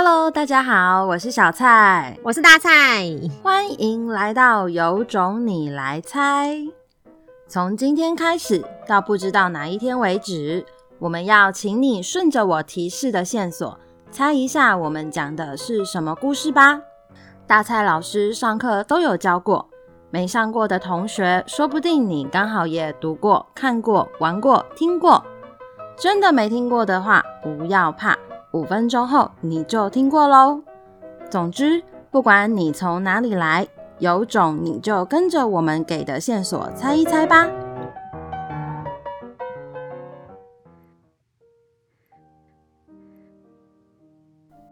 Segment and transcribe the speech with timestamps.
[0.00, 2.70] Hello，大家好，我是小蔡，我是大蔡，
[3.42, 6.56] 欢迎来到有种你来猜。
[7.48, 10.64] 从今天开始到不知道哪一天为止，
[11.00, 13.76] 我们要请你顺着我提示的线索，
[14.12, 16.80] 猜一下我们讲的是什么故事吧。
[17.48, 19.68] 大蔡老师上课都有教过，
[20.10, 25.24] 没上过的同学，说不定你刚好也读过、看过、玩过、听过。
[25.96, 28.16] 真的没听过的话，不要怕。
[28.52, 30.62] 五分钟后你就听过喽。
[31.28, 33.68] 总之，不管你从哪里来，
[33.98, 37.50] 有种你就跟着我们给的线索猜一猜吧。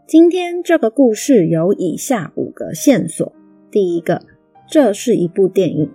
[0.07, 3.31] 今天这个故事有以下五个线索：
[3.71, 4.23] 第一个，
[4.67, 5.89] 这是一部电影；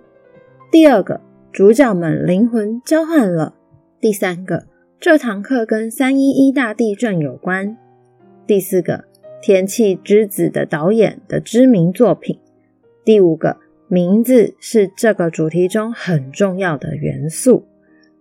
[0.70, 1.20] 第二个，
[1.50, 3.54] 主角们灵魂交换了；
[4.00, 4.66] 第三个。
[5.00, 7.76] 这堂课跟三一一大地震有关。
[8.52, 8.98] 第四个，
[9.40, 12.38] 《天气之子》的导演的知名作品。
[13.02, 13.56] 第五个，
[13.88, 17.66] 名字是这个主题中很重要的元素。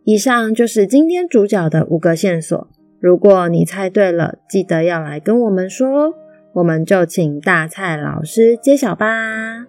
[0.05, 2.69] 以上就是今天主角的五个线索。
[3.01, 6.13] 如果你猜对了，记得要来跟我们说哦。
[6.53, 9.65] 我们就请大蔡老师揭晓吧。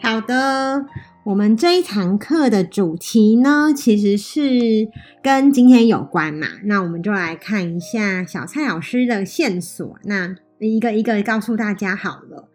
[0.00, 0.86] 好的。
[1.26, 4.88] 我们这一堂课的主题呢，其实是
[5.20, 6.46] 跟今天有关嘛。
[6.62, 9.98] 那我们就来看一下小蔡老师的线索。
[10.04, 12.48] 那一个一个告诉大家好了。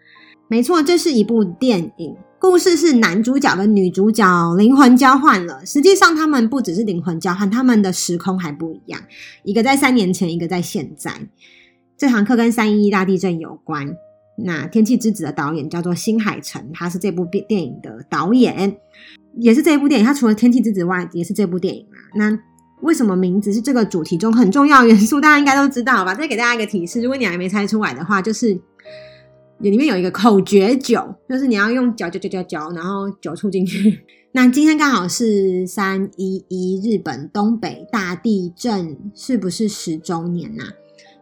[0.48, 5.66] 没错，这是一部电影，故事是男主角跟女主角灵魂交换了。
[5.66, 9.02] 实际上，他们不只是灵魂交换，他们的时空还不一样。
[9.44, 11.12] 一个在三年前，一个在现在。
[11.98, 13.94] 这堂课跟三一一大地震有关。
[14.38, 18.78] 那《天气之子》的导演叫做新海诚，他是这部电电影的导演，
[19.38, 20.06] 也是这部电影。
[20.06, 21.98] 他除了《天气之子》外，也是这部电影啊。
[22.16, 22.40] 那
[22.82, 25.22] 为什么名字是这个主题中很重要元素？
[25.22, 26.16] 大家应该都知道吧？
[26.16, 28.60] 再给大家一个提示，如果你还没猜出来的话，就是
[29.60, 34.00] 里面有一个口诀酒，就是你要用嚼嚼嚼嚼嚼，然后酒促进去。
[34.34, 40.64] 那今天刚好是三一一日本东北大地震，是不是十周年呐、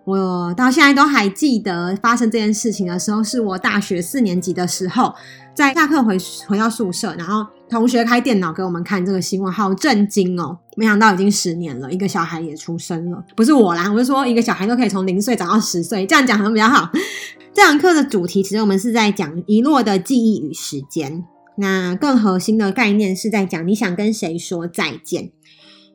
[0.09, 5.13] 我到现在都还记得发生这件事情的时候，是我大学四年级的时候，
[5.53, 10.57] 在下课回回到宿舍，然后同学开电脑给我们看这个新闻，好震惊哦！
[10.75, 16.89] 没想到已经十年了，一个小孩也出生了，不是我啦，我是说一个小孩都可以从零岁长到十岁，这样讲可能比较好。
[17.53, 21.23] 这堂课的主题其实我们是在讲遗落的记忆与时间，
[21.57, 25.31] 那更核心的概念是在讲你想跟谁说再见。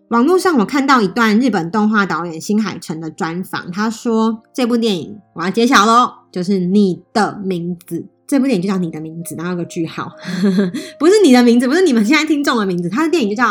[0.08, 8.06] 网络上我看到一段日本动画导演新海诚的专访，他说这部电影我要揭晓喽，就是你的名字。
[8.26, 10.10] 这部电影就叫你的名字，然后有个句号，
[10.98, 13.48] 不是你的名字，不是你们现在听众的名字，他的电影就叫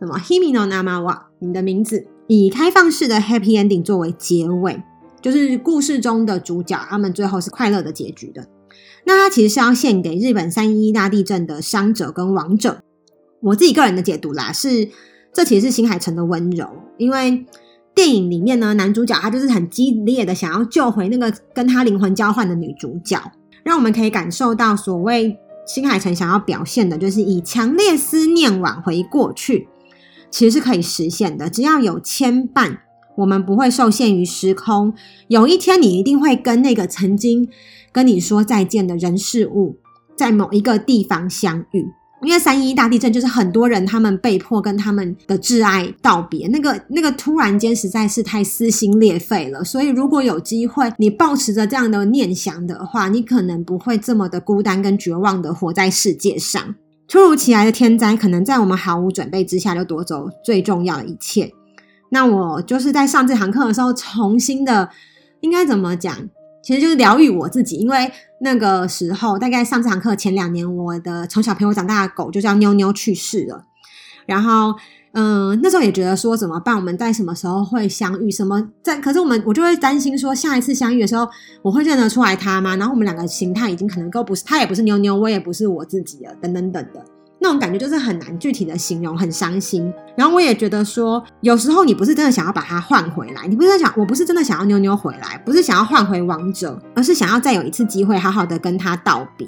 [0.00, 4.82] 什么 Himi no Nama wa 你的名字，以开放式的 Happy Ending 作为结尾，
[5.20, 8.46] 就是故事中的主角他们最后是快乐的结局的。
[9.04, 12.82] 那他其实是要献给日本三一一大地震的伤者跟亡者。
[13.40, 14.88] 我自己个人的解读啦是。
[15.32, 17.46] 这其实是新海诚的温柔，因为
[17.94, 23.20] 电影里面呢，男主角他就是很激烈的想要救回那个跟他灵魂交换的女主角，
[23.64, 29.68] 让我们可以感受到所谓新海诚想要表现的，就是以强烈思念挽回过去，
[30.30, 32.78] 其实是可以实现的，只要有牵绊，
[33.16, 34.94] 我们不会受限于时空，
[35.28, 37.48] 有一天你一定会跟那个曾经
[37.92, 39.76] 跟你说再见的人事物，
[40.16, 41.86] 在某一个地方相遇。
[42.22, 49.62] 因为三一一大地震，就是很多人他们被迫跟他们的挚爱道别，那个那个突然间实在是太撕心裂肺了。
[49.62, 56.74] 所以如果有机会，你抱持着这样的念想的话，你可能不会这么的孤单跟绝望的活在世界上。
[57.06, 61.52] 突如其来的天灾，可能在我们毫无准备之下就夺走最重要的一切。
[62.10, 64.90] 那我就是在上这堂课的时候，重新的
[65.40, 66.16] 应该怎么讲？
[66.62, 68.10] 其实就是疗愈我自己，因为
[68.40, 73.64] 那个时候大概上这堂课前两年，我的从小陪我长大的狗就叫妞妞去世了。
[74.26, 74.74] 然后，
[75.12, 76.76] 嗯、那时候也觉得说怎么办？
[76.76, 78.30] 我们在什么时候会相遇？
[78.30, 78.98] 什么在？
[79.00, 81.26] 可是我们我就会担心说，下一次相遇的时候，
[81.62, 82.76] 我会认得出来它吗？
[82.76, 87.02] 然后我们两个形态已经可能都不是，它也不是妞妞，我也不是我自己了，等等等的。
[87.40, 89.92] 那种感觉就是很难具体的形容，很伤心。
[90.16, 99.46] 然后我也觉得说，有时候你不是真的想要把它换回来，你不是在想，我不是真的想要妞妞回来，不是想要换回王者，而是想要再有一次机会，好好的跟他道别。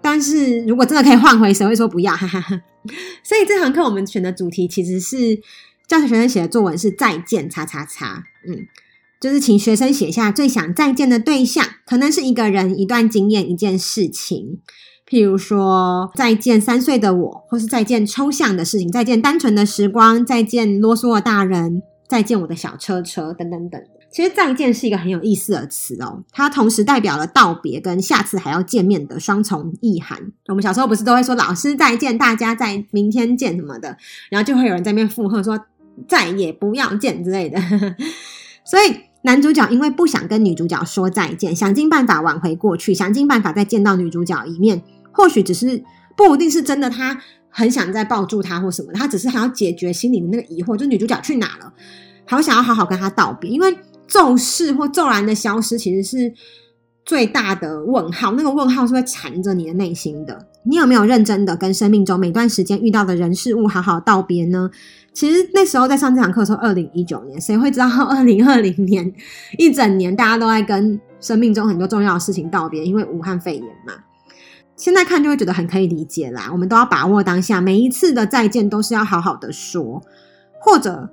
[0.00, 2.14] 但是如果真的可以换回，谁会说不要？
[2.14, 2.60] 哈哈哈。
[3.22, 5.40] 所以这堂课我们选的主题其实是
[5.86, 8.66] 教学学生写的作文是再见叉叉叉，嗯，
[9.20, 14.60] 就是请学生写下最想再见的对象，可能是一个人、一段经验、一件事情。
[15.08, 23.80] 譬如说，再见三岁的我，或是再见抽象的事情，再见单纯的时光，再见啰嗦的大人，再见我的小车车，等等等。
[24.10, 30.32] 其实再见是一个很有意思的词哦，它同时代表了道别跟下次还要见面的双重意涵。
[30.46, 33.96] 我们小时候不是都会说老师再见，大家在明天见什么的，
[34.30, 35.58] 然后就会有人在那边附和说
[36.06, 37.58] 再也不要见之类的。
[38.64, 44.82] 所以男主角因为不想跟女主角说再见，想尽办法挽回过去，想尽办法再见到女主角一面。
[45.12, 45.82] 或许只是
[46.16, 51.72] 不一定是真的，他很想再抱住她或什么，他只是还要解决心里的那个疑惑，就女主角去哪了，
[52.24, 53.76] 好想要好好跟她道别，因为。
[54.06, 56.32] 骤逝或骤然的消失，其实是
[57.06, 58.32] 最大的问号。
[58.32, 60.46] 那个问号是会缠着你的内心的。
[60.64, 64.70] 你有没有认真的跟生命中每段时间遇到的人事物好好道别呢？
[65.14, 69.10] 其实那时候在上这堂课的时候，二零一九年，谁会知道 二零二零年
[69.56, 72.84] 一整年大家都在跟生命中很多重要的事情道别？
[72.84, 73.94] 因为武汉肺炎嘛。
[74.76, 76.50] 现在看就会觉得很可以理解啦。
[76.52, 80.02] 我们都要把握当下，每一次的再见都是要好好的说，
[80.60, 81.10] 或者。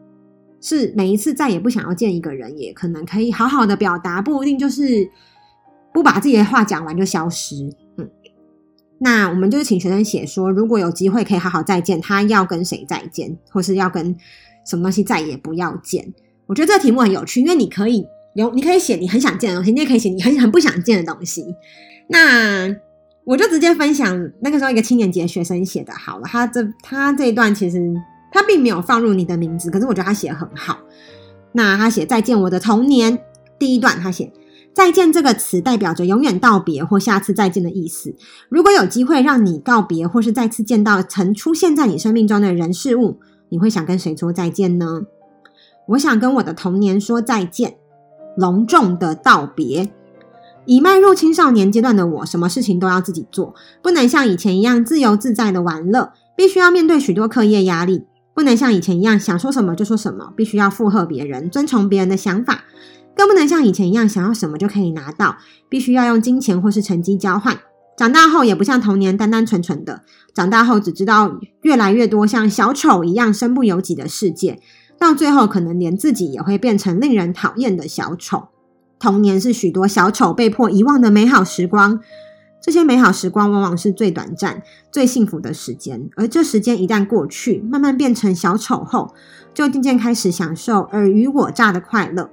[0.63, 5.09] 是每一次再也不想要见一个人，也可能可以好好的表达，不一定就是
[5.91, 7.55] 不把自己的话讲完就消失。
[9.03, 14.15] 那我们就是请学生写说，如果有机会可以好好再见，他要跟谁再见，或是要跟
[14.65, 16.13] 什么东西再也不要见。
[16.45, 18.05] 我觉得这个题目很有趣，因为你可以
[18.35, 21.43] 有，你可以写你很想见的东西，你也可以写你很很不想见的东西。
[22.07, 22.73] 那
[23.25, 27.93] 我就直接分享那个时候一个七年级的学生写的好了，他这他这一段其实。
[28.33, 30.79] 他并没有放入你的名字，可是我觉得他写得很好。
[31.51, 33.19] 那他写“再见，我的童年”，
[33.59, 34.31] 第一段他写
[34.73, 38.15] “再见”这个词代表着永远道别或下次再见的意思。
[38.49, 43.19] 如果有机会让你告别或是再次见到曾出现在你生命中的人事物，
[43.49, 45.03] 你会想跟谁说再见呢？
[45.87, 47.75] 我想跟我的童年说再见，
[48.37, 49.91] 隆重的道别。
[50.65, 58.05] 已迈入青少年阶段的我，什么事情都要自己做，不能像以前一样自由自在的玩乐，必须要面对许多课业压力。
[58.33, 62.55] 不能像以前一样想说什么就说什么，必须要附和别人，遵从别人的想法；
[63.15, 65.37] 更不能像以前一样想要什么就可以拿到，
[65.67, 67.57] 必须要用金钱或是成绩交换。
[67.97, 70.01] 长大后也不像童年单单纯纯的，
[70.33, 74.59] 长大后只知道越来越多像小丑一样身不由己的世界，
[74.97, 78.47] 到最后可能连自己也会变成令人讨厌的小丑。
[78.97, 81.99] 童年是许多小丑被迫遗忘的美好时光。
[82.61, 84.61] 这些美好时光往往是最短暂、
[84.91, 89.15] 最幸福的时间，而这时间一旦过去，慢慢变成小丑后，
[89.51, 92.29] 就渐渐开始享受尔虞我诈的快乐，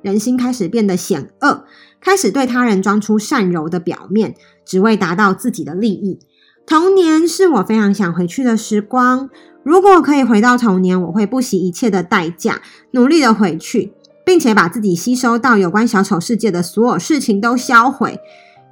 [0.00, 1.64] 人心开始变得险恶，
[2.00, 6.20] 开始对他人装出善柔的表面，只为达到自己的利益。
[6.64, 9.28] 童年是我非常想回去的时光，
[9.64, 12.62] 如果可以回到童年，我会不惜一切的代价，
[12.92, 13.92] 努力的回去，
[14.24, 18.20] 并且把自己吸收到有关小丑世界的所有事情都销毁。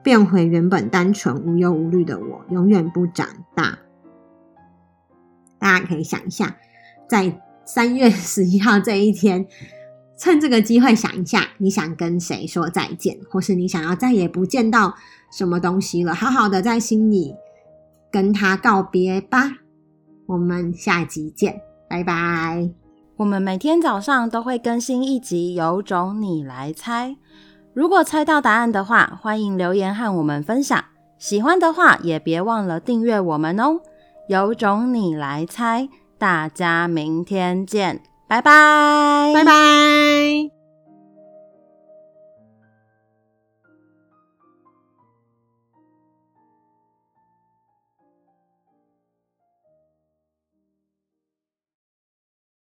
[0.03, 3.79] 变回原本单纯无忧无虑的我，永远不长大。
[5.59, 6.57] 大家可以想一下，
[7.09, 9.47] 在三月十一号这一天，
[10.17, 14.95] 趁这个机会想一下，你想跟谁说再见，或是你想要再也不见到
[15.31, 17.35] 什么东西了，好好的在心里
[18.11, 19.59] 跟他告别吧。
[20.27, 22.71] 我们下集见，拜拜。
[23.17, 27.17] 我们每天早上都会更新一集，有种你来猜。
[27.73, 30.85] 如果猜到答案的话，欢迎留言和我们分享。
[31.19, 33.81] 喜欢的话，也别忘了订阅我们哦。
[34.29, 35.89] 有种你来猜，
[36.19, 40.60] 大家明天见，拜拜，拜拜。